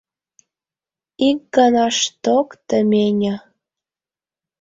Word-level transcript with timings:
Ик 1.29 1.39
гӓнашток 1.55 2.47
тыменьы. 2.67 3.35